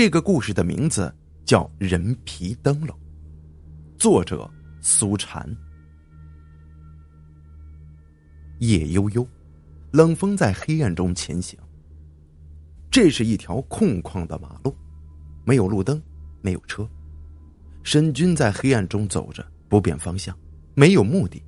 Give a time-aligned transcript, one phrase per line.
[0.00, 1.12] 这个故事的名字
[1.44, 2.96] 叫《人皮灯笼》，
[3.98, 4.48] 作者
[4.80, 5.44] 苏禅。
[8.60, 9.26] 夜悠悠，
[9.90, 11.58] 冷风在黑暗中前行。
[12.92, 14.72] 这是一条空旷的马路，
[15.44, 16.00] 没有路灯，
[16.42, 16.88] 没有车。
[17.82, 20.32] 沈军在黑暗中走着，不辨方向，
[20.76, 21.42] 没有目的。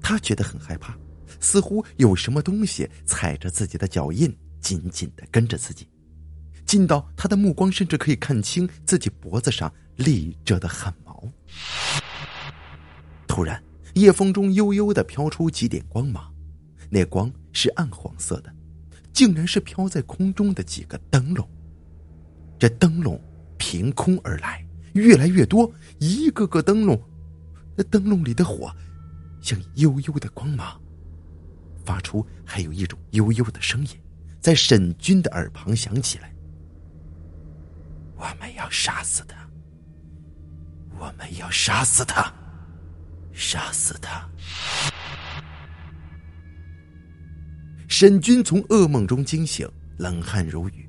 [0.00, 0.98] 他觉得很害怕，
[1.38, 5.86] 似乎有什么东西踩着自己的脚印，紧紧的跟着自己。
[6.66, 11.22] 近到他的目光甚至可以看清自己脖子上立着的汗毛。
[13.26, 13.62] 突然，
[13.94, 16.32] 夜风中悠悠的飘出几点光芒，
[16.90, 18.52] 那光是暗黄色的，
[19.12, 21.46] 竟然是飘在空中的几个灯笼。
[22.58, 23.20] 这灯笼
[23.58, 27.00] 凭空而来，越来越多，一个个灯笼，
[27.76, 28.74] 那灯笼里的火
[29.40, 30.80] 像悠悠的光芒，
[31.84, 33.90] 发出还有一种悠悠的声音，
[34.40, 36.31] 在沈军的耳旁响起来。
[38.22, 39.34] 我们要杀死他！
[40.96, 42.32] 我们要杀死他！
[43.32, 44.30] 杀死他！
[47.88, 50.88] 沈军从噩梦中惊醒，冷汗如雨。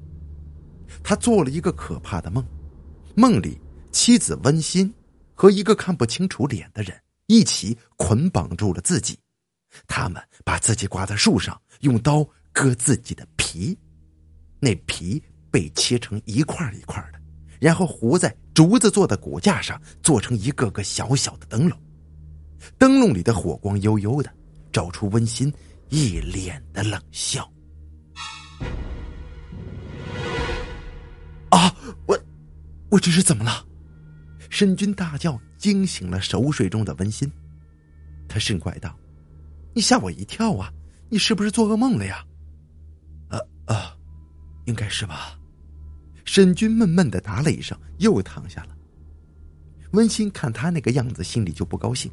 [1.03, 2.45] 他做了一个可怕的梦，
[3.16, 3.59] 梦里
[3.92, 4.94] 妻子温馨
[5.34, 9.18] 和一个看不清楚脸的人一起捆绑住了自己，
[9.88, 13.75] 他们把自己挂在树上，用刀割自己的皮，
[14.59, 17.03] 那皮被切成一块一块。
[17.64, 21.80] 然后糊在竹子做的骨架上，做成一个个小小的灯笼。
[22.78, 24.30] 灯笼里的火光悠悠的，
[24.69, 25.50] 照出温馨
[25.88, 27.50] 一脸的冷笑。
[31.52, 31.73] 啊！
[32.06, 32.19] 我，
[32.91, 33.66] 我这是怎么了？
[34.50, 37.31] 申军大叫，惊醒了熟睡中的温馨。
[38.28, 38.94] 他甚怪道
[39.73, 40.69] ：“你吓我一跳啊！
[41.09, 42.25] 你是不是做噩梦了呀
[43.31, 43.95] ？”“啊啊，
[44.66, 45.39] 应该是吧。”
[46.26, 48.70] 沈军闷闷的答了一声，又躺下了。
[49.92, 52.12] 温馨看他那个样子，心里就不高兴，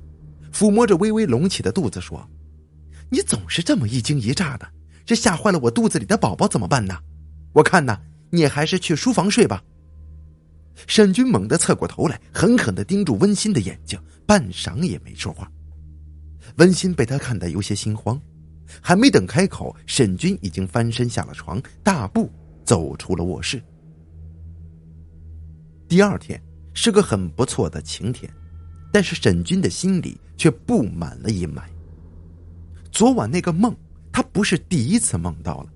[0.53, 2.29] 抚摸着微微隆起的肚子说
[3.09, 4.69] ：“你总是这么一惊一乍的，
[5.07, 6.99] 这吓坏了我肚子里的宝宝怎么办呢？
[7.53, 7.99] 我看呐，
[8.31, 9.63] 你还是去书房睡吧。”
[10.87, 15.51] 沈军猛地侧过头来，狠狠的盯住温馨的眼睛，半晌也没说话。
[16.57, 18.21] 温馨被他看得有些心慌，
[18.81, 22.31] 还没等开口，沈军已经翻身下了床，大步
[22.65, 23.63] 走出了卧室。
[25.91, 26.41] 第二天
[26.73, 28.33] 是个很不错的晴天，
[28.93, 31.63] 但是沈军的心里却布满了阴霾。
[32.93, 33.77] 昨晚那个梦，
[34.13, 35.67] 他不是第一次梦到了。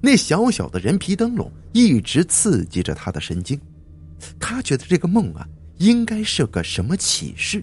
[0.00, 3.56] 那小小的人皮灯笼一直刺激着他的神经，
[4.40, 5.46] 他觉得这个梦啊，
[5.78, 7.62] 应该是个什么启示。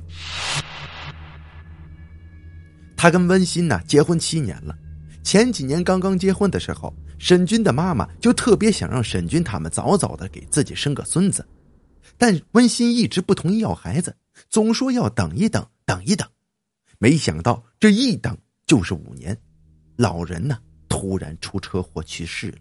[2.96, 4.74] 他跟温馨呢结婚七年了，
[5.24, 11.46] 前几年刚刚结婚的时候，沈军的妈妈就特别想让沈军他们早早的给自己生个孙子。
[12.22, 14.16] 但温馨一直不同意要孩子，
[14.48, 16.30] 总说要等一等，等一等。
[17.00, 18.38] 没想到这一等
[18.68, 19.36] 就是五年，
[19.96, 22.60] 老人呢突然出车祸去世了。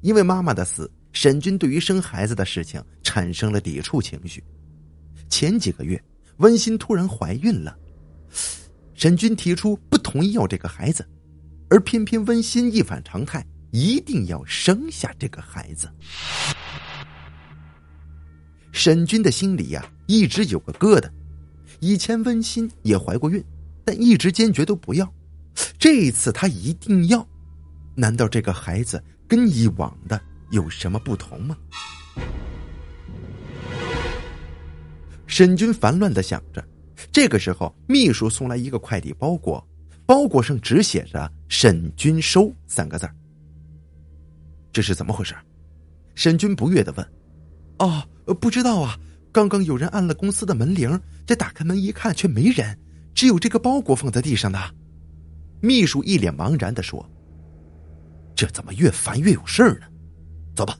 [0.00, 4.42] 因为妈妈的死，沈军对于生孩子的事情产生了抵触情绪。
[5.28, 6.02] 前几个月，
[6.38, 7.76] 温馨突然怀孕了，
[8.94, 11.06] 沈军提出不同意要这个孩子，
[11.68, 15.86] 而偏偏温馨一反常态，一定要生下这个孩子。
[18.72, 21.08] 沈军的心里呀，一直有个疙瘩。
[21.80, 23.42] 以前温馨也怀过孕，
[23.84, 25.12] 但一直坚决都不要。
[25.78, 27.26] 这一次他一定要。
[27.94, 31.56] 难道这个孩子跟以往的有什么不同吗？
[35.26, 36.64] 沈军烦乱的想着。
[37.10, 39.66] 这个时候，秘书送来一个快递包裹，
[40.06, 43.06] 包裹上只写着“沈军收”三个字
[44.72, 45.34] 这是怎么回事？
[46.14, 47.06] 沈军不悦的问
[47.78, 48.02] ：“哦。”，
[48.40, 48.98] 不知道啊。
[49.32, 52.78] 刚刚有人按了公司的门铃，这打开门一看，却没人，
[53.14, 54.58] 只有这个包裹放在地上的。
[55.60, 57.08] 秘书一脸茫然的说
[58.36, 59.86] ：“这怎么越烦越有事儿呢？”
[60.54, 60.76] 走吧。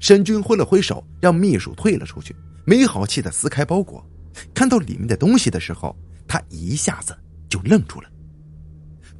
[0.00, 2.34] 沈军挥了挥手，让秘书退了出去，
[2.66, 4.04] 没好气的撕开包裹，
[4.52, 7.16] 看到里面的东西的时候，他一下子
[7.48, 8.10] 就愣住了。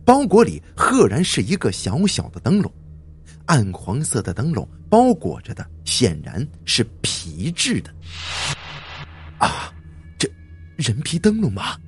[0.05, 2.71] 包裹里赫然是一个小小的灯笼。
[3.47, 7.95] 暗黄色的灯笼包裹着的显然是皮质的，
[9.39, 9.73] 啊，
[10.19, 10.29] 这
[10.77, 11.79] 人皮灯笼吗？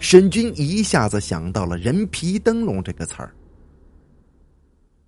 [0.00, 3.34] 沈军一下子想到了“人皮灯笼”这个词儿。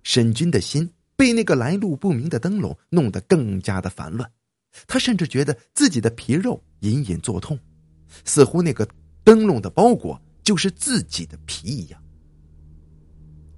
[0.03, 4.29] 沈军的心被那个来路不明的灯笼弄得更加的烦乱，
[4.87, 7.59] 他甚至觉得自己的皮肉隐隐作痛，
[8.23, 8.87] 似乎那个
[9.23, 12.01] 灯笼的包裹就是自己的皮一样。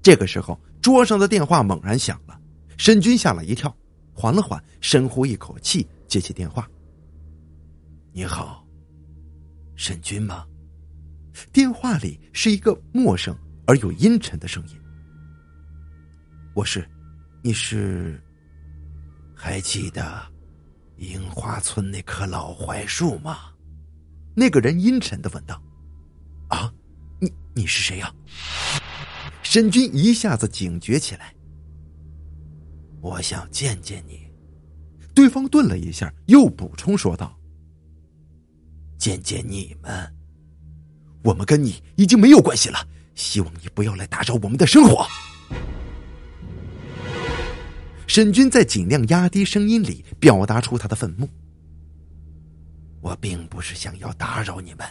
[0.02, 2.40] 这个时候，桌上的电话猛然响了，
[2.78, 3.76] 沈军吓了一跳，
[4.14, 6.70] 缓了缓，深呼一口气，接起电话。
[8.14, 8.66] 你好，
[9.76, 10.46] 沈军吗？
[11.52, 13.38] 电话里是一个陌生
[13.68, 14.76] 而又阴沉的声音。
[16.56, 16.88] 我是，
[17.44, 18.20] 你是？
[19.36, 20.20] 还记得
[20.96, 23.38] 樱花村那棵老槐树吗？
[24.34, 25.62] 那个人阴沉的问道。
[26.48, 26.74] 啊，
[27.20, 28.12] 你你是谁呀？
[29.50, 31.34] 沈军一下子警觉起来。
[33.00, 34.28] 我想见见你。
[35.16, 37.34] 对方顿了一下，又补充说道。
[38.98, 40.14] 见见你们，
[41.24, 42.78] 我们跟你已经没有关系了。
[43.16, 45.08] 希望你不要来打扰我们的生活。
[48.06, 51.26] 沈军在尽量压低声音里表达出他的愤怒。
[53.00, 54.86] 我并不是想要打扰你们，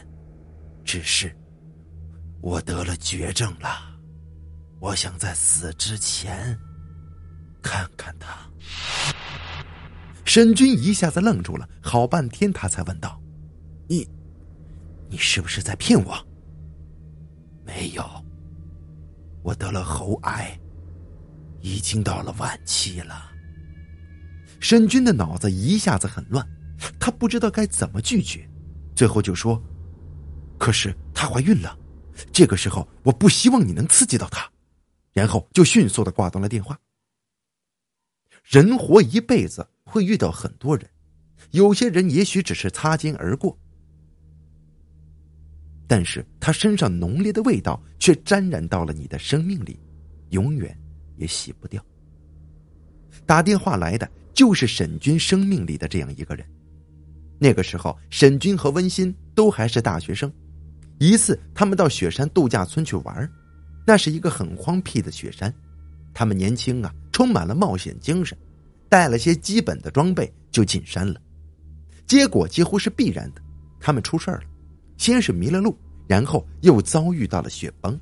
[0.82, 1.36] 只是
[2.40, 3.95] 我得了绝症了，
[4.78, 6.58] 我想在死之前
[7.62, 8.36] 看看他。
[10.24, 13.20] 沈军一下子愣住了，好半天他才问道。
[13.88, 14.06] 你，
[15.08, 16.14] 你是不是在骗我？
[17.64, 18.04] 没有，
[19.42, 20.58] 我得了喉癌，
[21.60, 23.30] 已经到了晚期了。
[24.60, 26.46] 沈军的脑子一下子很乱，
[26.98, 28.48] 他不知道该怎么拒绝，
[28.94, 29.62] 最后就说
[30.58, 31.78] ：“可是她怀孕了，
[32.32, 34.50] 这个时候我不希望你能刺激到她。”
[35.16, 36.78] 然后就迅速的挂断了电话。
[38.44, 40.86] 人活一辈子会遇到很多人，
[41.52, 43.58] 有些人也许只是擦肩而过。
[45.86, 49.80] 但是他身上浓烈的味道却沾染到了你的生命里，
[50.28, 50.78] 永远
[51.16, 51.82] 也洗不掉。
[53.24, 56.46] 打电话来的就是沈军生命里的这样一个人。
[57.38, 60.30] 那个时候，沈军和温馨都还是大学生。
[60.98, 63.32] 一次，他们到雪山度假村去玩，
[63.86, 65.52] 那是一个很荒僻的雪山。
[66.12, 68.36] 他们年轻啊，充满了冒险精神，
[68.88, 71.20] 带了些基本的装备就进山了。
[72.06, 73.42] 结果几乎是必然的，
[73.78, 74.44] 他们出事儿了。
[74.96, 75.78] 先是迷了路，
[76.08, 77.98] 然后又遭遇到了雪崩。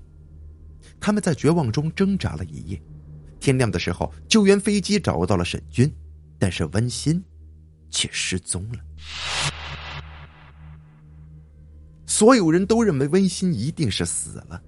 [1.00, 2.81] 他们在绝望中挣扎了一夜。
[3.40, 5.92] 天亮的时候，救援飞机找到了沈军，
[6.38, 7.22] 但是温馨
[7.90, 8.78] 却失踪了。
[12.06, 14.62] 所有人都认为温馨一定是死了。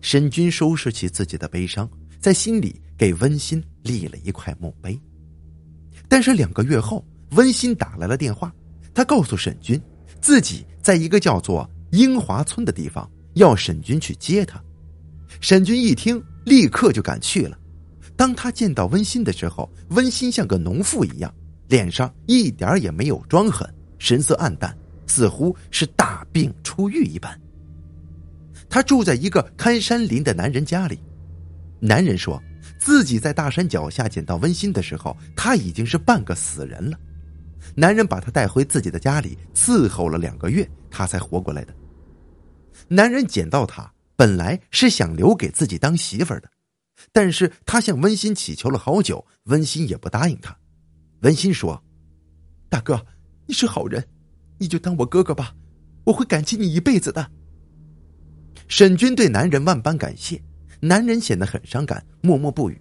[0.00, 1.88] 沈军收拾起自己的悲伤，
[2.20, 4.98] 在心里给温馨立了一块墓碑。
[6.08, 8.52] 但是两个月后，温馨打来了电话，
[8.94, 9.80] 他告诉沈军。
[10.20, 14.60] 自己在一个叫做英华村的地方，要沈军去接他。
[15.40, 17.56] 沈军一听，立刻就赶去了。
[18.16, 21.32] 当他见到温馨的时候，温馨像个农妇一样，
[21.68, 23.68] 脸上一点也没有妆痕，
[23.98, 27.40] 神色暗淡，似乎是大病初愈一般。
[28.68, 30.98] 他住在一个看山林的男人家里。
[31.80, 32.42] 男人说
[32.78, 36.98] 自己在大山脚下捡到温馨的时候，他已经是半个死人了。
[37.74, 41.74] 男人把他带回自己的家里伺候了两个月，他才活过来的。
[42.88, 46.50] 男人捡到他，本来是想留给自己当媳妇的，
[47.12, 50.56] 但是他向温馨祈求了好久，温馨也不答应他。
[51.20, 51.82] 温馨说
[52.68, 53.04] ：“大哥，
[53.46, 54.04] 你是好人，
[54.58, 55.54] 你就当我哥哥吧，
[56.04, 57.30] 我会感激你一辈子的。”
[58.68, 60.40] 沈军对男人万般感谢，
[60.78, 62.78] 男人显得很伤感，默默不语，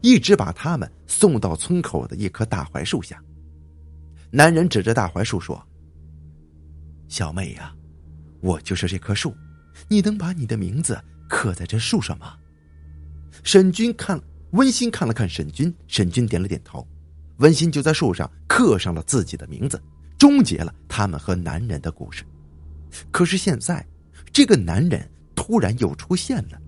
[0.00, 3.22] 一直把他们送到村口的一棵大槐树下。
[4.30, 5.62] 男人指着大槐树说
[7.06, 7.74] ：“小妹呀，
[8.40, 9.34] 我就是这棵树，
[9.88, 12.34] 你能把你的名字刻在这树上吗？”
[13.44, 14.18] 沈军看
[14.52, 16.86] 温馨看了看沈军，沈军点了点头，
[17.36, 19.80] 温馨就在树上刻上了自己的名字，
[20.18, 22.24] 终结了他们和男人的故事。
[23.10, 23.86] 可是现在，
[24.32, 25.06] 这个男人
[25.36, 26.60] 突然又出现了。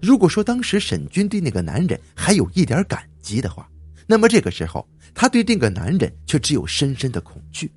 [0.00, 3.68] 如果说当时沈军对那个男人还有一点感激的话，
[4.06, 4.88] 那么这个时候。
[5.12, 7.70] 他对这个男人却只有深深的恐惧。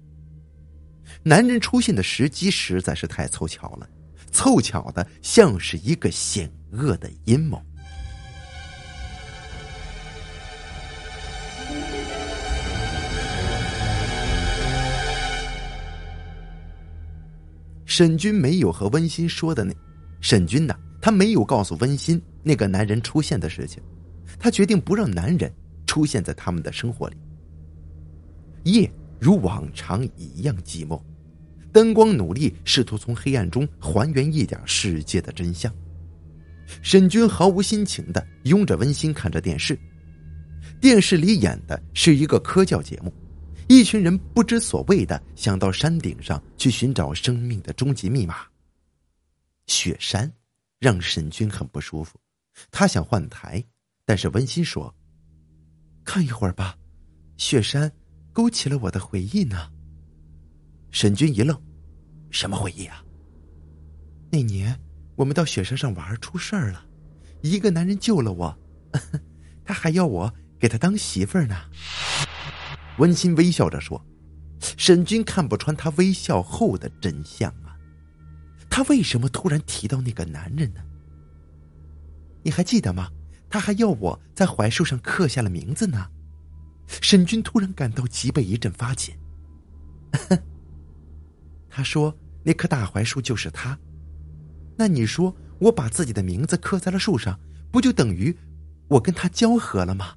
[1.23, 3.89] 男人出现的时机实在是太凑巧了，
[4.31, 7.59] 凑巧的像是一个险恶的阴谋。
[17.83, 19.73] 沈军没有和温馨说的那，
[20.23, 23.83] 沈军呢，他没有告诉温馨那个男人出现的事情，
[24.39, 25.53] 他决定不让男人。
[25.85, 27.15] 出现在他们的生活里。
[28.63, 30.99] 夜如往常一样寂寞，
[31.71, 35.71] 灯光努力试图从黑暗中还原一点世界的真相。
[36.81, 39.77] 沈军毫无心情的拥着温馨看着电视，
[40.81, 43.13] 电视里演的是一个科教节目，
[43.67, 48.37] 一群人不知所谓的想到山顶上去寻找生命的终极密码。
[49.67, 50.31] 雪山
[50.79, 52.19] 让沈军很不舒服，
[52.71, 53.63] 他想换台，
[54.05, 54.93] 但是温馨说
[56.03, 56.77] ：“看一会儿吧，
[57.37, 57.91] 雪山
[58.31, 59.71] 勾起了我的回忆呢。”
[60.91, 61.59] 沈军一愣
[62.29, 63.03] ：“什么回忆啊？”
[64.31, 64.79] 那年
[65.15, 66.85] 我们到雪山上玩，出事儿了，
[67.41, 68.57] 一个男人救了我，
[69.63, 71.55] 他还要我给他当媳妇儿呢。
[72.97, 74.03] 温馨微笑着说
[74.77, 77.53] ：“沈军看不穿他微笑后的真相，
[78.75, 80.81] 他为什么突然提到那个男人呢？
[82.41, 83.07] 你还记得吗？
[83.47, 86.09] 他还要我在槐树上刻下了名字呢。”
[86.89, 89.13] 沈军突然感到脊背一阵发紧。
[91.69, 93.77] 他说：“那棵大槐树就是他。”
[94.75, 97.39] 那你说，我把自己的名字刻在了树上，
[97.71, 98.35] 不就等于
[98.87, 100.15] 我跟他交合了吗？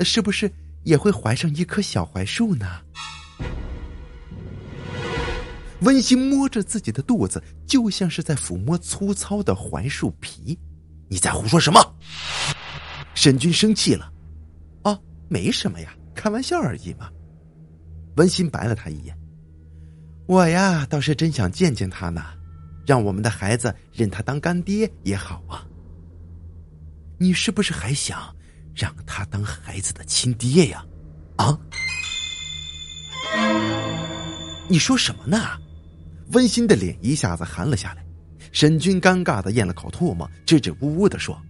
[0.00, 0.52] 是不是
[0.84, 2.66] 也会怀上一棵小槐树呢？
[5.80, 10.58] 温馨摸着自己的肚子，就像是在抚摸粗糙的槐树皮。
[11.08, 11.80] 你在胡说什么？
[13.14, 14.12] 沈军生气了。
[14.82, 17.08] 哦，没什么呀，开玩笑而已嘛。
[18.16, 19.16] 温馨白了他一眼。
[20.26, 22.22] 我呀，倒是真想见见他呢。
[22.84, 25.64] 让我们的孩子认他当干爹也好啊。
[27.18, 28.34] 你是不是还想
[28.74, 30.84] 让他当孩子的亲爹呀？
[31.36, 31.58] 啊？
[34.68, 35.58] 你说什么呢？
[36.32, 38.04] 温馨的脸一下子寒了下来。
[38.52, 41.40] 沈军尴尬的咽了口唾沫，支支吾吾的说：“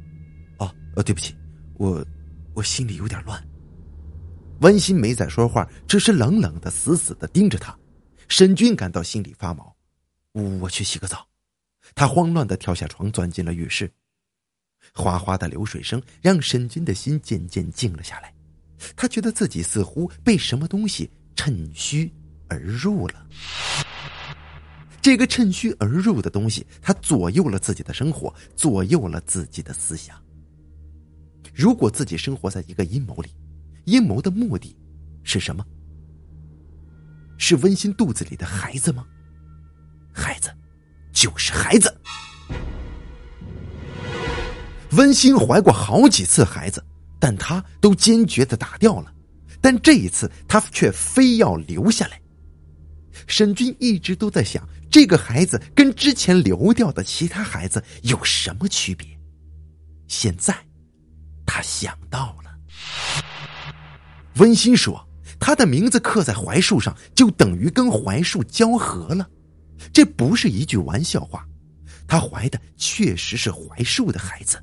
[0.59, 1.35] 哦，呃，对不起，
[1.75, 2.05] 我
[2.55, 3.43] 我心里有点乱。”
[4.61, 7.77] 温馨没再说话，只是冷冷的、死死的盯着他。
[8.29, 9.75] 沈军感到心里发毛。
[10.33, 11.27] 我去洗个澡。
[11.95, 13.91] 他慌乱的跳下床，钻进了浴室。
[14.93, 18.35] 哗哗的流水声让沈军的心渐渐静了下来。
[18.97, 22.13] 他觉得自己似乎被什么东西趁虚
[22.49, 23.27] 而入了。
[25.09, 30.15] 这个趁虚而入的东西，它左右了自己的生活，左右了自己的思想。
[31.55, 33.31] 如果自己生活在一个阴谋里，
[33.87, 34.77] 阴谋的目的
[35.23, 35.65] 是什么？
[37.38, 39.07] 是温馨肚子里的孩子吗？
[40.12, 40.50] 孩子。
[41.11, 41.91] 就是孩子，
[44.91, 46.85] 温馨怀过好几次孩子，
[47.19, 49.11] 但他都坚决的打掉了。
[49.62, 52.21] 但这一次，他却非要留下来。
[53.29, 59.07] 沈军一直都在想，这个孩子跟之前流掉的其他孩子有什么区别？
[60.09, 60.57] 现在，
[61.47, 62.51] 他想到了。
[64.37, 65.07] 温馨说
[65.39, 69.29] ：“他的名字刻在槐树上，就等于跟槐树交合了。”
[69.93, 71.47] 这不是一句玩笑话，
[72.07, 74.59] 他怀的确实是槐树的孩子，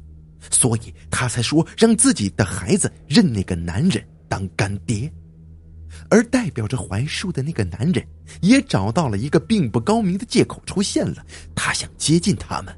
[0.49, 5.11] 所以他才说让自己的孩子认那个男人当干爹，
[6.09, 8.05] 而代表着槐树的那个男人
[8.41, 12.75] 也找到了一个并不高明的借口出现了，他想接近他们，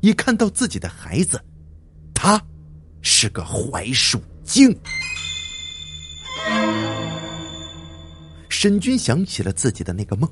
[0.00, 1.40] 一看到自己的孩子，
[2.14, 2.40] 他
[3.02, 4.76] 是个槐树精。
[8.48, 10.28] 沈军想起了自己的那个梦。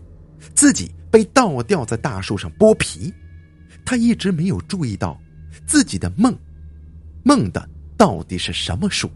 [0.57, 3.15] 自己被倒吊在大树上剥皮，
[3.85, 5.17] 他一直没有注意到
[5.67, 6.37] 自己的梦，
[7.23, 9.09] 梦的到底是什么树？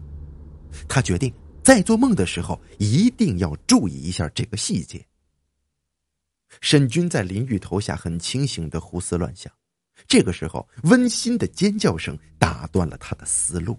[0.87, 1.31] 他决定
[1.67, 5.05] 在做梦的时候一定要注意一下这个细节。
[6.61, 9.51] 沈军在淋浴头下很清醒的胡思乱想，
[10.07, 13.77] 这个时候温馨的尖叫声打断了他的思路。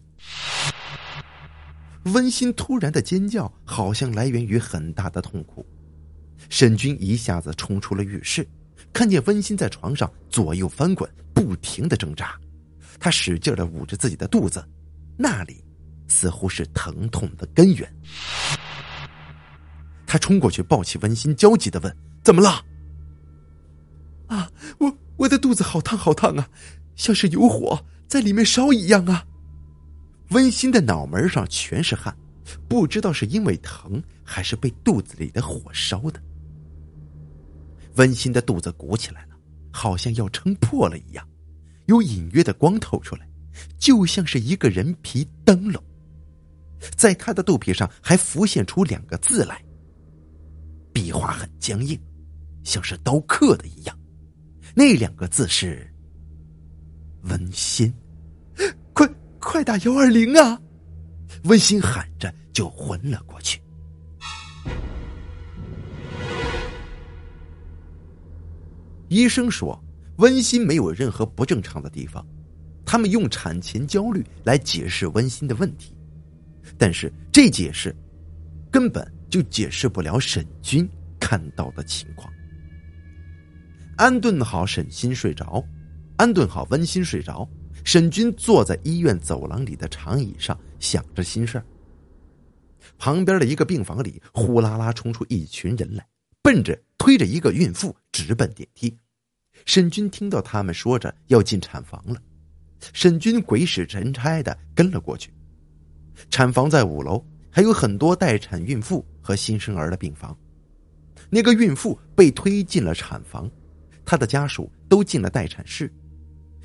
[2.12, 5.64] 温馨突然的尖叫好像来源于很大的痛苦。
[6.50, 8.46] 沈军一下子冲出了浴室，
[8.92, 12.38] 看见温馨在床上左右翻滚，不停的挣扎。
[13.00, 14.62] 他使劲的捂着自己的肚子，
[15.16, 15.64] 那里
[16.08, 17.88] 似乎是疼痛的根源。
[20.06, 22.64] 他冲过去抱起温馨，焦急的问：“怎么了
[24.26, 26.48] ？”“啊，我我的肚子好烫好烫啊，
[26.96, 29.24] 像是有火在里面烧一样啊！”
[30.32, 32.16] 温馨的脑门上全是汗，
[32.68, 36.20] 不知道是因为疼还是被肚子里的火烧的。
[37.96, 39.36] 温馨的肚子鼓起来了，
[39.70, 41.26] 好像要撑破了一样，
[41.86, 43.28] 有隐约的光透出来，
[43.78, 45.82] 就像是一个人皮灯笼。
[46.96, 49.62] 在他的肚皮上还浮现出两个字来，
[50.92, 51.98] 笔画很僵硬，
[52.64, 53.98] 像是刀刻的一样。
[54.74, 55.92] 那两个字是
[57.24, 57.92] “温馨”，
[58.92, 59.08] 快
[59.40, 60.60] 快打幺二零啊！
[61.44, 63.60] 温馨喊着就昏了过去。
[69.08, 69.82] 医生说，
[70.18, 72.24] 温馨没有任何不正常的地方，
[72.84, 75.96] 他们用产前焦虑来解释温馨的问题，
[76.78, 77.94] 但是这解释
[78.70, 82.32] 根本就解释不了沈军看到的情况。
[83.96, 85.62] 安顿好沈心睡着，
[86.16, 87.48] 安顿好温馨睡着，
[87.84, 91.60] 沈军坐在医院走廊里的长椅上，想着心事
[92.96, 96.06] 旁边的一个病房里，呼啦啦冲出一群人来，
[96.42, 98.96] 奔着推着一个孕妇直奔电梯。
[99.66, 102.22] 沈军听到他们说着要进产房了，
[102.92, 105.32] 沈军鬼使神差的跟了过去。
[106.30, 110.36] 产房在五楼，还有很多待产孕妇和新生儿的病房。
[111.30, 113.50] 那个孕妇被推进了产房，
[114.04, 115.92] 她的家属都进了待产室。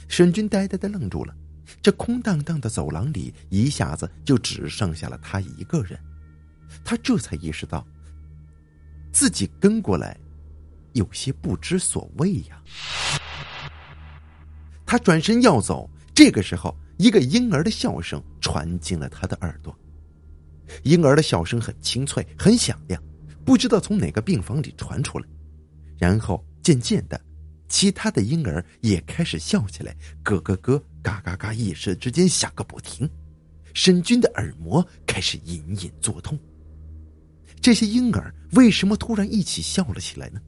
[0.08, 1.36] 沈军呆呆的愣住了，
[1.82, 6.00] 这空荡荡的走廊里一下子就只剩下了他一个人。
[6.84, 7.86] 他这才意识到，
[9.12, 10.18] 自己跟过来，
[10.94, 12.62] 有些不知所谓呀。
[14.86, 19.78] 他转身要走，这个时候，一个婴儿的笑声传进了他的耳朵。
[20.84, 23.02] 婴儿的笑声很清脆，很响亮，
[23.46, 25.28] 不知道从哪个病房里传出来。
[25.98, 27.20] 然后渐渐的，
[27.68, 33.10] 其他的婴儿也开始笑起来，咯咯咯，嘎嘎嘎，一时之间响个不停。
[33.74, 36.38] 沈军的耳膜开始隐隐作痛。
[37.60, 40.40] 这些婴儿为什么突然一起笑了起来呢？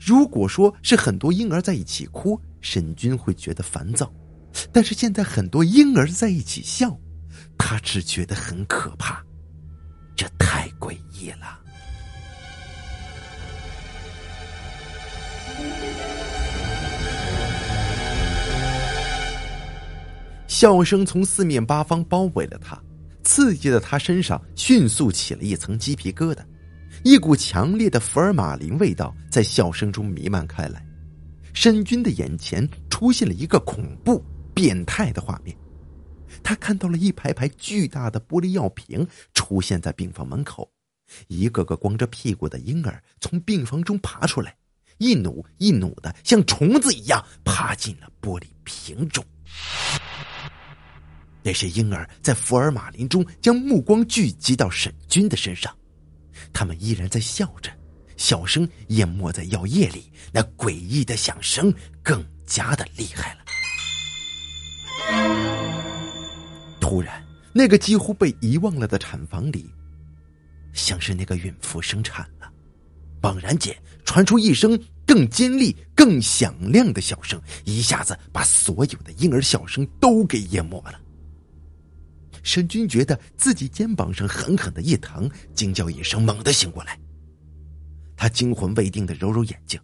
[0.00, 4.06] 如果说是很多婴儿在一起哭，沈军会觉得烦躁；
[4.72, 6.98] 但是现在很多婴儿在一起笑，
[7.58, 9.22] 他只觉得很可怕，
[10.16, 11.60] 这太诡异了。
[20.46, 22.80] 笑声从四面八方包围了他。
[23.24, 26.40] 刺激的他身上迅速起了一层鸡皮疙瘩，
[27.02, 30.84] 一股强烈的福尔马林味道在笑声中弥漫开来。
[31.54, 34.22] 申军的眼前出现了一个恐怖、
[34.54, 35.56] 变态的画面，
[36.42, 40.70] 他看到了一排排巨大的玻璃药瓶出现在病房门口，
[41.28, 44.56] 一个个光着屁股的婴儿从病房中爬出来，
[44.98, 49.24] 一努一努的像虫子一样爬进了玻璃瓶中。
[51.42, 55.76] 那些婴儿在福尔马林中将目光聚集到沈军的身上，
[56.52, 57.70] 他们依然在笑着，
[58.16, 63.43] 笑声淹没在药液里，那诡异的响声更加的厉害了。
[66.80, 69.68] 突然，那个几乎被遗忘了的产房里，
[70.72, 72.50] 像是那个孕妇生产了，
[73.22, 81.00] 猛然间传出一声更尖利、更响亮的笑声，一下子把所有的婴儿笑声都给淹没了。
[82.42, 86.98] 沈军觉得自己肩膀上狠狠的一疼，惊叫一声，猛地醒过来。
[88.16, 89.80] 他惊魂未定的揉揉眼睛，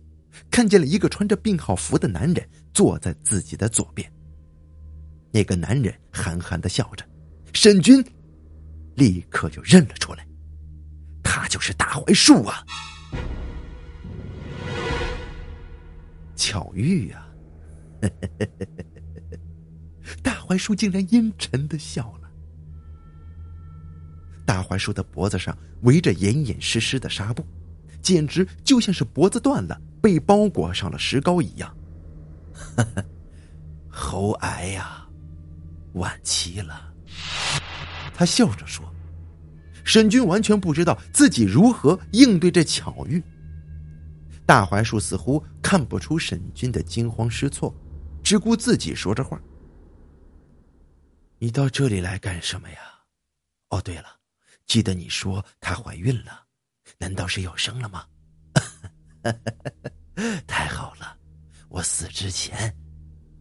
[0.50, 4.10] 看见了一个穿着病号服的男人坐在自己的左边。
[5.32, 7.04] 那个男人憨憨的笑着，
[7.52, 8.04] 沈军
[8.96, 10.26] 立刻就认了出来，
[11.22, 12.64] 他就是大槐树啊！
[16.34, 17.26] 巧遇呀！
[20.22, 22.30] 大槐树竟然阴沉的笑了。
[24.46, 27.46] 大槐树的脖子上围着严严实实的纱布，
[28.02, 31.76] 简直就像是脖子断了，被包裹上了石膏一样。
[33.88, 35.06] 喉癌呀，
[35.94, 36.92] 晚期了。
[38.14, 38.84] 他笑着说
[39.84, 43.22] ：“沈军完全不知道自己如何应对这巧遇。”
[44.46, 47.74] 大槐树似乎看不出沈军的惊慌失措，
[48.22, 49.40] 只顾自己说着话
[51.38, 52.76] ：“你到这里来干什么呀？
[53.68, 54.16] 哦，对了。”
[54.66, 56.44] 记得你说她怀孕了，
[56.98, 58.06] 难道是要生了吗？
[60.46, 61.16] 太好了，
[61.68, 62.72] 我死之前，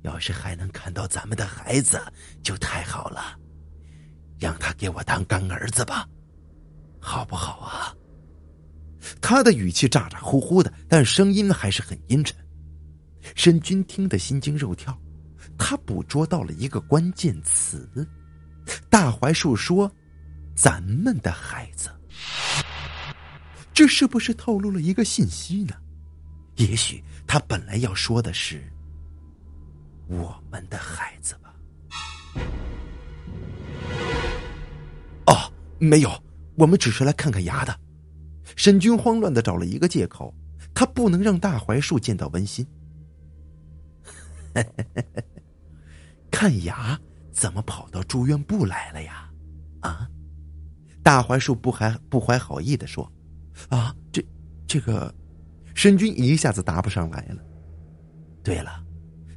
[0.01, 2.01] 要是还能看到咱们的孩子，
[2.43, 3.38] 就太好了。
[4.39, 6.07] 让他给我当干儿子吧，
[6.99, 7.95] 好不好啊？
[9.21, 12.35] 他的语气咋咋呼呼的，但声音还是很阴沉。
[13.35, 14.97] 申军听得心惊肉跳，
[15.57, 18.07] 他捕捉到了一个关键词。
[18.89, 19.91] 大槐树说。
[20.55, 21.89] 咱们的孩子，
[23.73, 25.73] 这是不是透露了一个信息呢？
[26.57, 28.69] 也许他本来要说的是
[30.10, 31.56] 我们的孩子吧。
[35.28, 36.12] 哦，没有，
[36.56, 37.80] 我们只是来看看牙的。
[38.56, 40.34] 沈军慌乱的找了一个借口，
[40.74, 42.65] 他不能让大槐树见到温馨。
[46.32, 47.00] 看牙
[47.32, 49.30] 怎么跑到住院部来了呀？
[49.82, 50.10] 啊？
[51.04, 53.10] 大槐树不还不怀好意的说
[53.69, 54.26] ：“啊，这，
[54.67, 55.13] 这个，
[55.76, 57.43] 沈军一下子答不上来了。
[58.43, 58.84] 对了，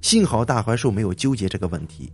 [0.02, 2.12] 幸好大槐树没有纠结这个问题，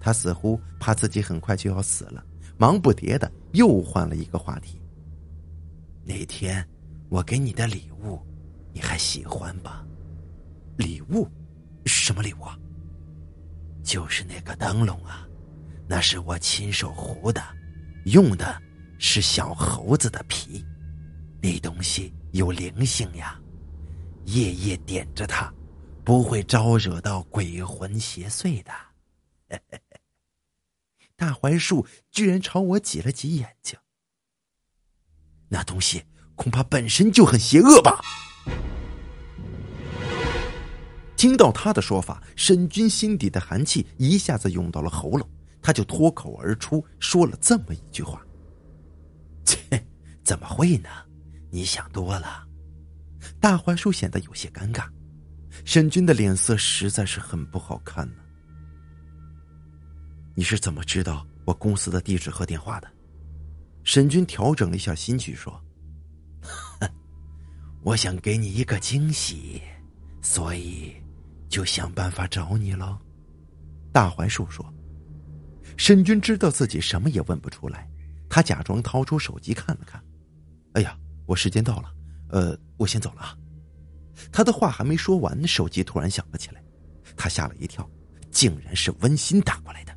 [0.00, 2.22] 他似乎怕自己很快就要死了，
[2.58, 4.82] 忙不迭的又换了一个话题。
[6.04, 6.66] 那天
[7.08, 8.20] 我给你的礼物，
[8.72, 9.86] 你还喜欢吧？
[10.76, 11.28] 礼物？
[11.86, 12.44] 什么礼物？
[13.84, 15.26] 就是那个灯笼啊，
[15.86, 17.40] 那是我亲手糊的，
[18.06, 18.60] 用的
[18.98, 20.64] 是小猴子的皮，
[21.40, 23.40] 那东西有灵性呀，
[24.24, 25.52] 夜夜点着它，
[26.06, 28.72] 不会招惹到鬼魂邪祟的。
[31.16, 33.76] 大槐树居然朝我挤了挤眼睛，
[35.48, 36.04] 那东西
[36.36, 38.00] 恐怕本身就很邪恶吧。
[41.16, 45.28] 听到他的说法，沈军心底的寒气一下子涌到了喉咙，
[45.60, 48.24] 他就脱口而出说了这么一句话
[49.44, 49.84] ：“切，
[50.22, 50.88] 怎么会呢？
[51.50, 52.46] 你想多了。”
[53.42, 54.88] 大槐树显得有些尴尬，
[55.64, 58.22] 沈军的脸色实在是很不好看呢。
[60.34, 62.88] 你是怎么知道我公司的地址和电话的？
[63.84, 65.60] 沈军调整了一下心绪说
[67.82, 69.62] ：“我想给你一个惊喜，
[70.22, 70.94] 所以。”
[71.48, 73.00] 就想办法找你了，
[73.92, 74.66] 大槐树说。
[75.76, 77.88] 沈军知道自己什么也问不出来，
[78.28, 80.02] 他假装掏出手机看了看。
[80.72, 81.94] 哎呀，我时间到了，
[82.30, 83.38] 呃，我先走了啊。
[84.32, 86.62] 他的话还没说完，手机突然响了起来，
[87.16, 87.88] 他吓了一跳，
[88.30, 89.92] 竟然是温馨打过来的。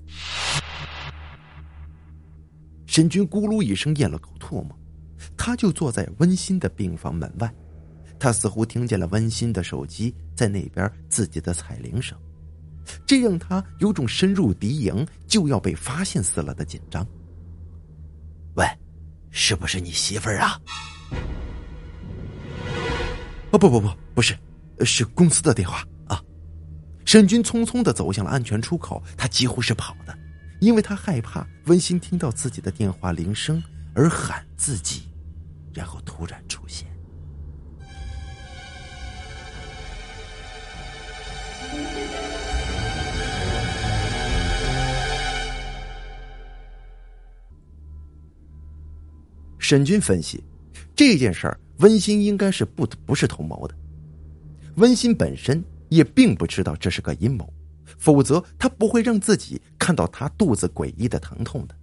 [2.86, 4.78] 沈军咕噜一声咽了口唾沫，
[5.38, 7.54] 他就坐在温馨的病房门外。
[8.20, 12.18] 他似乎听见了温馨的手机在那边自己的彩铃声，
[13.06, 17.08] 这让他有种深入敌营就要被发现死了的紧张。
[18.56, 18.66] 喂，
[19.30, 20.60] 是不是你媳妇儿啊？
[23.52, 24.38] 哦不不不，不是，
[24.86, 26.22] 是公司的电话啊！
[27.04, 30.16] 沈军匆匆的走向了安全出口，他几乎是跑的，
[30.60, 33.62] 因为他害怕温馨听到自己的电话铃声
[33.96, 35.02] 而喊自己，
[35.74, 36.88] 然后突然出现。
[49.58, 50.44] 沈军分析，
[50.96, 53.76] 这件事儿温馨应该是不不是同谋的。
[54.76, 57.52] 温馨本身也并不知道这是个阴谋，
[57.98, 61.76] 否则他不会让自己看到他肚子诡异的疼痛的。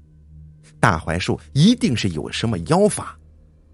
[0.78, 3.18] 大槐树一定是有什么妖法，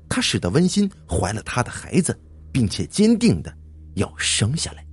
[0.08, 2.18] 他使得温馨怀了他的孩子，
[2.50, 3.52] 并且坚定的
[3.94, 4.84] 要生下来。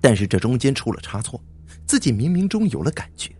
[0.00, 1.42] 但是这中间出了差错，
[1.86, 3.34] 自己冥冥中有了感觉，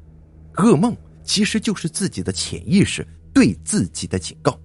[0.55, 3.07] 噩梦其实就是自己的潜意识。
[3.31, 4.59] 对自己的警告，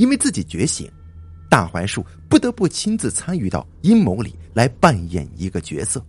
[0.00, 0.90] 因为自己觉醒，
[1.50, 6.02] 大槐树不得不亲自参与到阴谋里来扮演一个角色。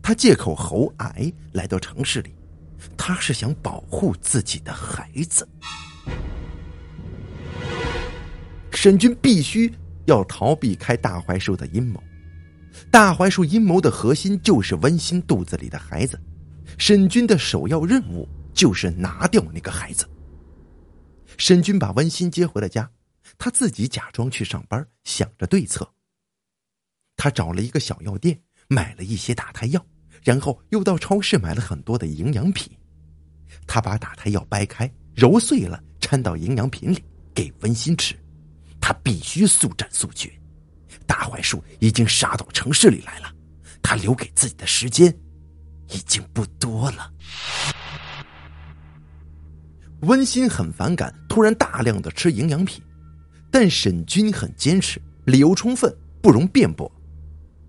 [0.00, 2.32] 他借口喉癌来到城市里，
[2.96, 5.48] 他是想保护自己的孩子。
[8.70, 9.68] 沈军必须
[10.04, 12.00] 要逃避开大槐树的阴谋。
[12.88, 16.20] 大槐树阴谋的核心就是温馨肚子里的孩子，
[16.78, 20.08] 沈军的首要任务就是拿掉那个孩子。
[21.36, 22.88] 沈军把温馨接回了家，
[23.36, 25.88] 他自己假装去上班，想着对策。
[27.16, 29.84] 他找了一个小药店，买了一些打胎药，
[30.22, 32.72] 然后又到超市买了很多的营养品。
[33.66, 37.02] 他把打胎药掰开，揉碎了，掺到营养品里，
[37.34, 38.14] 给温馨吃。
[38.80, 40.32] 他必须速战速决。
[41.06, 43.34] 大槐树已经杀到城市里来了，
[43.82, 45.12] 他留给自己的时间
[45.88, 47.12] 已经不多了。
[50.02, 52.80] 温馨很反感突然大量的吃营养品，
[53.50, 56.90] 但沈军很坚持，理由充分，不容辩驳。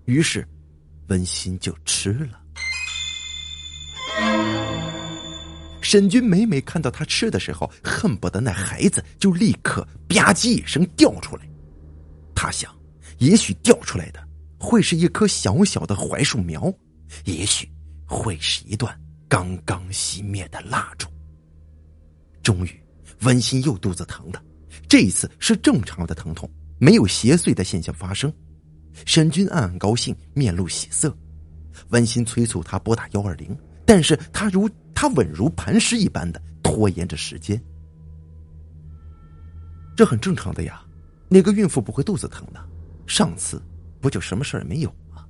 [0.04, 0.46] 于是，
[1.08, 2.40] 温馨就吃了。
[5.80, 11.48] 沈军每每看到他吃的时候，恨不得那孩子就立刻吧唧一声掉出来。
[12.34, 12.72] 他想，
[13.18, 14.22] 也许掉出来的
[14.58, 16.72] 会是一棵小小的槐树苗，
[17.24, 17.68] 也许
[18.06, 18.96] 会是一段
[19.28, 21.08] 刚刚熄灭的蜡烛。
[22.42, 22.80] 终于，
[23.22, 24.42] 温馨又肚子疼了，
[24.88, 28.32] 这一次是正常的疼痛，没有邪祟的现象发生。
[29.06, 31.16] 沈军暗暗高兴，面露喜色。
[31.90, 37.60] 温馨催促他拨打幺二零，但是他如他稳如磐石一般的拖延着时间。
[39.96, 40.82] 这很正常的呀，
[41.28, 42.60] 哪个孕妇不会肚子疼呢？
[43.06, 43.62] 上次
[44.00, 45.24] 不就什么事儿也没有吗？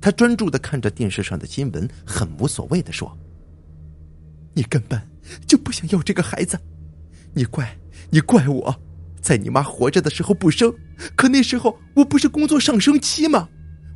[0.00, 3.16] 他专注的看着电视上的新闻，很无所谓的说
[4.54, 5.00] ：“你根本。”
[5.46, 6.58] 就不想要这个孩子，
[7.34, 7.76] 你怪
[8.10, 8.80] 你怪我，
[9.20, 10.74] 在你妈活着的时候不生，
[11.16, 13.48] 可那时候我不是工作上升期吗？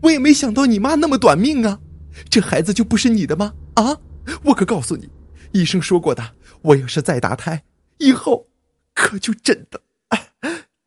[0.02, 1.80] 我也没想到你妈那么短命啊，
[2.28, 3.54] 这孩子就不是你的吗？
[3.74, 3.96] 啊！
[4.44, 5.08] 我可告诉你，
[5.52, 7.64] 医生说过的，我要是再打胎，
[7.98, 8.48] 以后
[8.94, 9.80] 可就真的，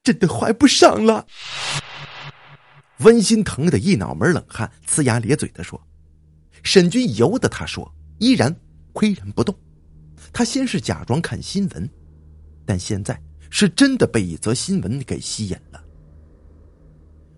[0.04, 1.25] 真的怀不上了。
[2.99, 5.82] 温馨疼的一脑门冷汗，呲牙咧嘴的说。
[6.63, 8.56] 沈军由得他说，依然
[8.93, 9.54] 岿然不动。
[10.32, 11.89] 他先是假装看新闻，
[12.65, 15.82] 但现在是真的被一则新闻给吸引了。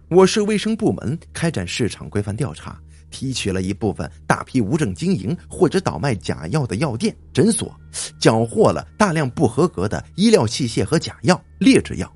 [0.10, 7.78] 我市卫生部门开展市场规范调查，提取了一部分大批无证经营或者倒卖假药的药店、诊所，
[8.18, 12.10] 缴获了大量不合格的医疗器械和假药、劣质药。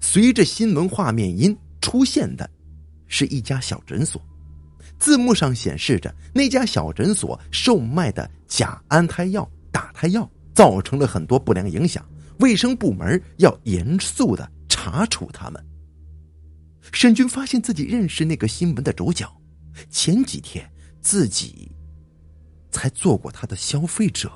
[0.00, 2.48] 随着新闻画面音出现的，
[3.06, 4.20] 是一家小诊所，
[4.98, 12.06] 字幕上显示着那家小诊所售卖的假安胎药、打胎药，造成了很多不良影响，
[12.40, 15.64] 卫生部门要严肃的查处他们。
[16.92, 19.30] 沈军发现自己认识那个新闻的主角，
[19.88, 20.68] 前几天
[21.00, 21.70] 自己
[22.70, 24.30] 才做过他的消费者。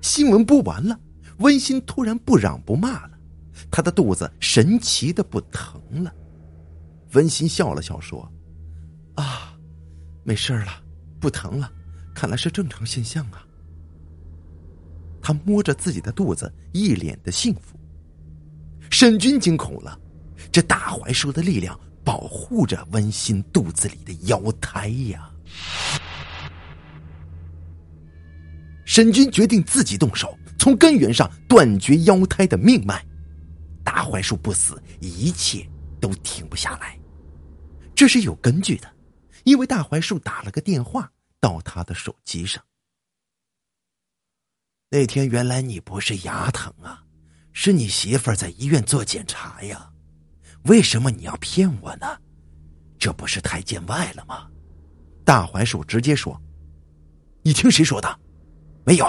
[0.00, 0.98] 新闻播完了，
[1.38, 3.18] 温馨突然不嚷不骂了，
[3.70, 6.14] 他的肚子神奇的不疼了。
[7.12, 8.30] 温馨笑了笑说
[9.16, 9.58] ：“啊，
[10.22, 10.82] 没事了，
[11.18, 11.70] 不疼了，
[12.16, 13.46] 看来是正常现象啊。”
[15.20, 17.78] 他摸着自己的肚子，一脸的幸福。
[18.90, 19.98] 沈军惊恐了，
[20.50, 25.28] 这大槐树的力量保护着温馨肚子里的妖胎呀！
[28.84, 33.04] 沈军决定自己动手，从根源上断绝妖胎的命脉。
[33.82, 35.68] 大槐树不死，一切
[36.00, 36.96] 都停不下来。
[37.96, 38.88] 这是有根据的，
[39.42, 41.10] 因为大槐树打了个电话
[41.46, 42.60] 到他的手机上。
[44.90, 47.04] 那天原来你不是牙疼啊？
[47.52, 49.92] 是你媳妇儿在医院做检查呀？
[50.64, 52.20] 为什么你要骗我呢？
[52.98, 54.50] 这不是太见外了吗？
[55.24, 56.42] 大槐树直接说
[57.42, 58.20] ：“你听谁说的？
[58.84, 59.06] 没有。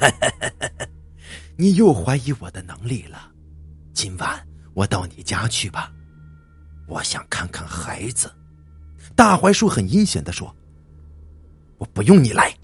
[1.58, 3.30] ”你又怀疑我的能力了。
[3.92, 5.92] 今晚我到你家去吧，
[6.88, 8.34] 我想看看孩子。
[9.16, 10.54] 大槐树很阴险的说
[11.78, 12.54] ：“我不用你来。”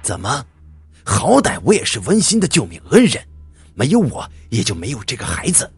[0.00, 0.46] 怎么？
[1.04, 3.26] 好歹我也是温馨的救命恩人，
[3.74, 5.68] 没有我也就没有这个孩子，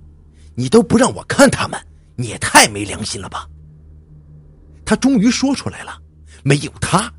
[0.55, 1.81] 你都不让我看他们，
[2.17, 3.49] 你也太没良心了吧！
[4.85, 5.99] 他终于说出来了，
[6.43, 7.11] 没有他，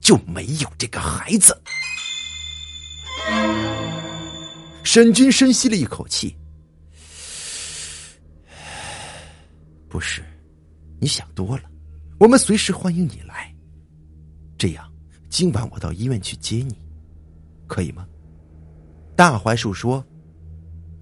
[0.00, 1.58] 就没有这个孩子。
[4.82, 6.36] 沈军深吸了一口气，
[9.88, 10.22] 不是，
[11.02, 11.64] 你想多了，
[12.16, 13.52] 我们随时欢迎你来。
[14.56, 14.88] 这样，
[15.28, 16.78] 今晚我到医院去接你。
[17.66, 18.06] 可以吗？
[19.16, 20.06] 大槐树说：“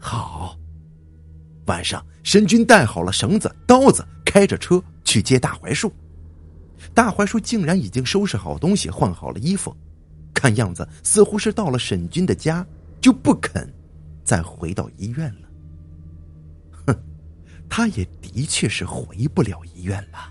[0.01, 0.59] 好。”
[1.69, 5.93] 晚上，神君带好了绳子、刀子，开着车去接大槐树。
[6.95, 9.77] 大槐树竟然已经收拾好东西，换好了衣服，
[10.33, 12.67] 看样子似乎是到了沈军的家，
[13.03, 13.71] 就不肯
[14.25, 15.50] 再回到医院了。
[17.71, 20.31] 他也的确是回不了医院了。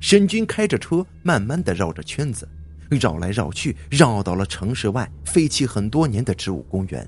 [0.00, 2.48] 沈军开着车，慢慢的绕着圈子。
[2.90, 7.06] 绕来绕去，绕到了城市外废弃很多年的植物公园。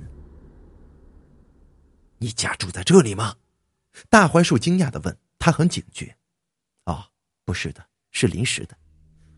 [2.19, 3.37] 你家住在这里吗？
[4.11, 5.17] 大槐树惊讶的问。
[5.39, 6.15] 他很警觉。
[6.85, 7.03] 哦，
[7.47, 8.77] 不是的，是临时的。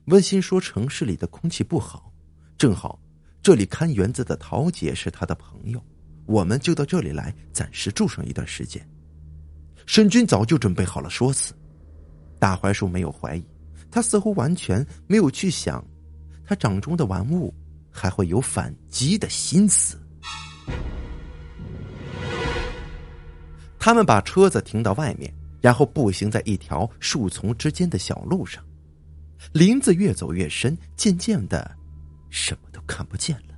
[0.06, 2.12] 温馨说城市里的空气不好，
[2.58, 3.00] 正好
[3.40, 5.80] 这里看园子的陶姐是他的朋友，
[6.26, 8.86] 我们就到这里来暂时住上一段时间。
[9.86, 11.52] 沈军早就准备好了说辞。
[12.38, 13.44] 大槐树没有怀疑，
[13.90, 15.84] 他似乎完全没有去想。
[16.44, 17.54] 他掌中的玩物
[17.90, 19.96] 还会有反击的心思。
[23.78, 28.62] 他们把车子停到外面，然后步行在一条树丛之间的小路上。
[29.52, 31.76] 林子越走越深，渐渐的，
[32.30, 33.51] 什么都看不见了。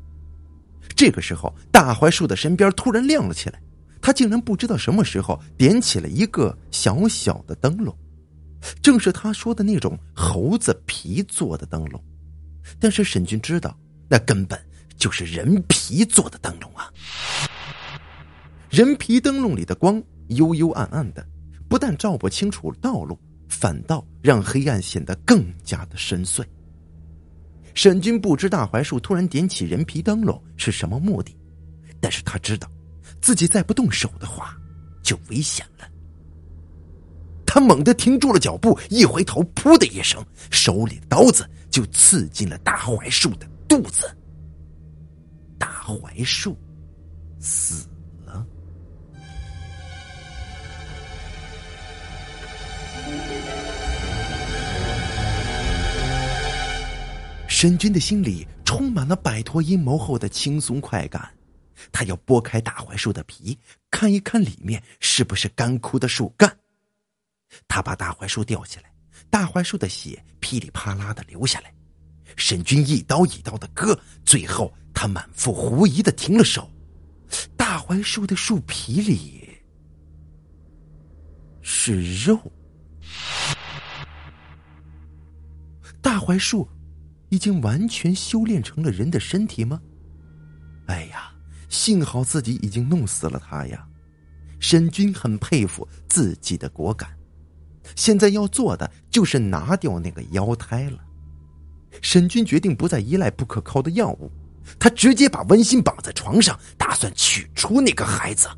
[0.96, 3.61] 这个时候，大槐树的身边突然亮了起来，
[4.00, 7.96] 他竟然不知道什么时候点起了一个小小的灯笼，
[8.83, 12.02] 正是他说的那种猴子皮做的灯笼。
[12.78, 13.76] 但是沈军知道，
[14.09, 14.59] 那根本
[14.96, 16.90] 就是人皮做的灯笼啊！
[18.70, 21.26] 人皮灯笼里的光幽幽暗暗的，
[21.68, 26.44] 不但照不清楚道路，反倒让黑暗显得更加的深邃。
[27.74, 31.37] 沈军不知大槐树突然点起人皮灯笼是什么目的，
[32.00, 32.70] 但是他知道，
[33.20, 34.56] 自己再不动手的话，
[35.02, 35.87] 就危险了。
[37.46, 41.48] 他猛地停住了脚步，一回头，噗的一声，手里的刀子。
[41.74, 44.08] 就刺进了大槐树的肚子。
[45.58, 46.56] 大槐树
[47.40, 47.88] 死
[57.64, 61.33] 沈军的心里充满了摆脱阴谋后的轻松快感，
[61.90, 63.59] 他要剥开大槐树的皮，
[63.90, 66.59] 看一看里面是不是干枯的树干。
[67.66, 68.92] 他把大槐树吊起来，
[69.31, 71.72] 大槐树的血噼里啪啦的流下来。
[72.37, 76.70] 沈军一刀一刀的割，最后他满腹狐疑的停了手。
[77.57, 79.48] 大槐树的树皮里
[81.62, 82.38] 是肉。
[86.03, 86.68] 大槐树
[87.34, 89.80] 已经完全修炼成了人的身体吗？
[90.86, 91.32] 哎呀，
[91.68, 93.84] 幸好自己已经弄死了他呀！
[94.60, 97.10] 沈军很佩服自己的果敢。
[97.96, 100.98] 现在要做的就是拿掉那个妖胎了。
[102.02, 104.30] 沈军决定不再依赖不可靠的药物，
[104.78, 108.48] 他直接把温馨绑在床上，打算取出那个孩子。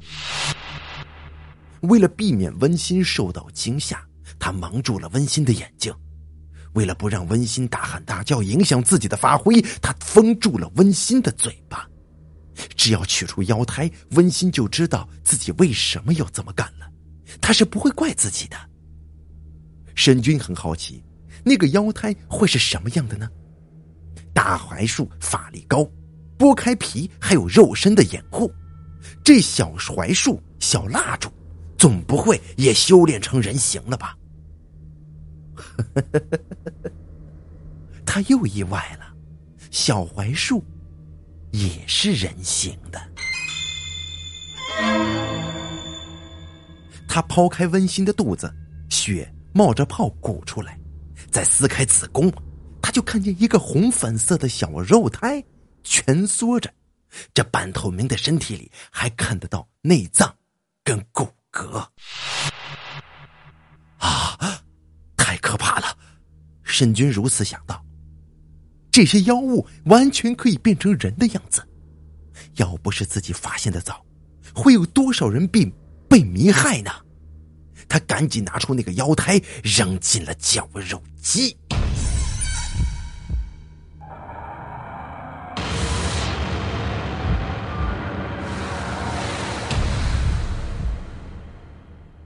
[1.80, 4.06] 为了避免温馨受到惊吓，
[4.38, 5.94] 他蒙住了温馨的眼睛。
[6.76, 11.88] 为了不让温馨大喊大叫影响自己的发挥，他封住了温馨的嘴巴。
[12.76, 16.86] 只要取出妖胎，温馨就知道自己为什么要这么干了，
[17.40, 18.56] 他是不会怪自己的。
[19.94, 21.02] 沈军很好奇，
[21.42, 23.26] 那个妖胎会是什么样的呢？
[24.34, 25.88] 大槐树法力高，
[26.38, 28.52] 剥开皮还有肉身的掩护，
[29.24, 31.30] 这小槐树小蜡烛，
[31.78, 34.14] 总不会也修炼成人形了吧？
[35.56, 36.90] 呵呵呵
[38.04, 39.12] 他又意外了，
[39.70, 40.62] 小槐树
[41.50, 43.00] 也是人形的。
[47.08, 48.52] 他剖开温馨的肚子，
[48.88, 49.32] 血。
[49.56, 50.78] 冒着泡鼓出来，
[51.30, 52.30] 再撕开子宫，
[52.82, 55.42] 他就看见一个红粉色的小肉胎
[55.82, 56.70] 蜷缩着，
[57.32, 60.36] 这半透明的身体里还看得到内脏
[60.84, 61.78] 跟骨骼。
[63.96, 64.55] 啊，
[65.36, 65.98] 太可怕了！
[66.62, 67.84] 沈军如此想到。
[68.90, 71.62] 这些妖物完全可以变成人的样子，
[72.54, 74.02] 要不是自己发现的早，
[74.54, 75.70] 会有多少人被
[76.08, 76.90] 被迷害呢？
[77.86, 81.54] 他赶紧拿出那个妖胎，扔进了绞肉机。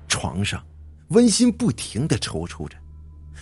[0.07, 0.65] 床上，
[1.09, 2.77] 温馨不停的抽搐着，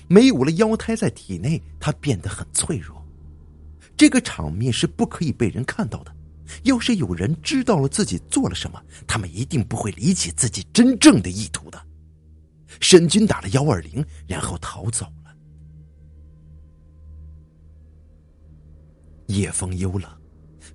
[0.08, 2.96] 没有了腰胎在体内，他变得很脆弱。
[3.96, 6.14] 这个场面是不可以被人看到的，
[6.64, 11.80] 要是有人知道了自己做了什么，他们一定不会理解自己真正的意图的。
[12.80, 15.34] 沈军打了幺二零，然后逃走了。
[19.26, 20.10] 夜风幽冷，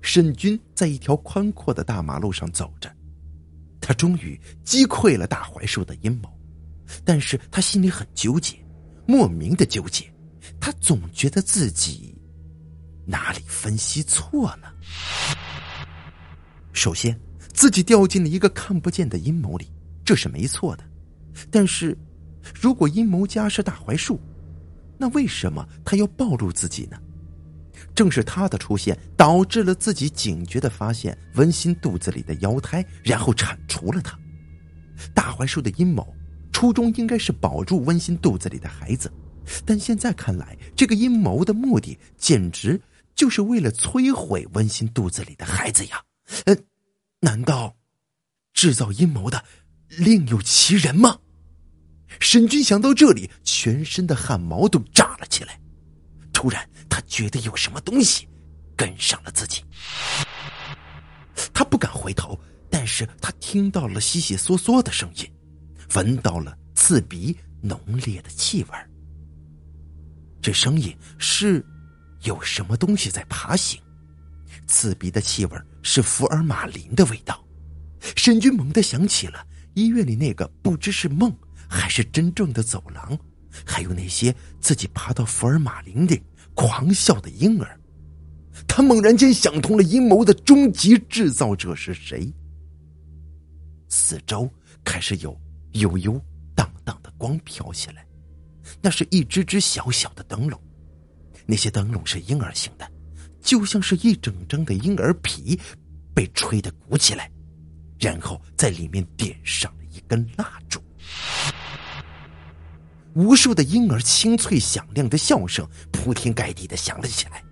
[0.00, 2.94] 沈军在一条宽阔的大马路上走着，
[3.80, 6.28] 他终于击溃了大槐树的阴谋，
[7.04, 8.63] 但是他心里很纠结，
[9.06, 10.12] 莫名的纠结，
[10.60, 12.14] 他总觉得自己
[13.06, 14.74] 哪里分析错了。
[16.72, 17.18] 首先，
[17.52, 19.70] 自己掉进了一个看不见的阴谋里，
[20.04, 20.84] 这是没错的。
[21.50, 21.96] 但是，
[22.54, 24.20] 如果阴谋家是大槐树，
[24.98, 26.98] 那为什么他要暴露自己呢？
[27.94, 34.18] 正是他的出现，导致了自己警觉的发现温馨肚子里的妖胎，然后铲除了他。
[35.12, 36.12] 大槐树的阴谋
[36.64, 39.12] 初衷应该是保住温馨肚子里的孩子，
[39.66, 42.80] 但现在看来，这个阴谋的目的简直
[43.14, 46.02] 就是为了摧毁温馨肚子里的孩子呀！
[46.46, 46.64] 嗯，
[47.20, 47.76] 难道
[48.54, 49.44] 制造阴谋的
[49.88, 51.18] 另有其人吗？
[52.18, 55.60] 沈军想到这里，全身的汗毛都炸了起来。
[56.32, 58.26] 突然，他觉得有什么东西
[58.74, 59.62] 跟上了自己。
[61.52, 65.30] 他不敢回头，但是他听到了悉悉嗦嗦的声音，
[65.94, 68.70] 闻到了刺鼻浓烈的气味。
[70.40, 71.64] 这声音是
[72.22, 73.80] 有什么东西在爬行，
[74.66, 77.44] 刺鼻的气味是福尔马林的味道。
[78.16, 81.34] 沈军猛地想起了医院里那个不知是梦。
[81.66, 83.18] 还是真正的走廊，
[83.64, 86.22] 还有那些自己爬到福尔马林里
[86.54, 87.80] 狂笑的婴儿。
[88.68, 92.32] 他猛然间想通了阴谋的终极制造者是谁。
[93.88, 94.48] 四周
[94.84, 95.36] 开始有
[95.74, 96.20] 悠悠
[96.54, 98.04] 荡荡的光飘起来，
[98.82, 100.60] 那是一只只小小的灯笼，
[101.46, 102.90] 那些灯笼是婴儿形的，
[103.40, 105.58] 就像是一整张的婴儿皮
[106.14, 107.30] 被吹得鼓起来，
[107.98, 110.80] 然后在里面点上了一根蜡烛。
[113.14, 117.42] 无数的婴儿清脆响亮的笑声铺天盖地的响了起来，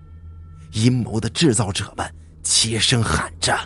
[0.72, 3.56] 阴谋的制造者们齐声喊着：“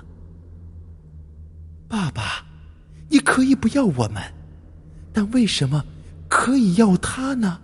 [1.88, 2.44] 爸爸，
[3.08, 4.22] 你可以不要我们，
[5.16, 5.82] 但为什么
[6.28, 7.58] 可以要他呢？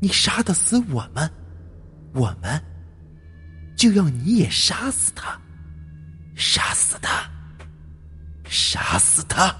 [0.00, 1.30] 你杀得死我们，
[2.12, 2.60] 我们
[3.76, 5.40] 就要你也杀死他，
[6.34, 7.30] 杀死他，
[8.46, 9.54] 杀死他！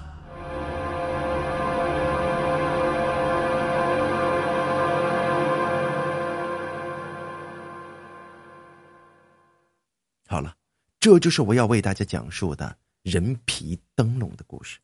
[10.27, 10.53] 好了，
[10.99, 14.77] 这就是我要为大家讲述的人皮灯笼的故事。